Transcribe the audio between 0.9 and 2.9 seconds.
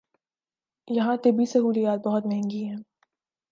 یہاں طبی سہولیات بہت مہنگی ہیں۔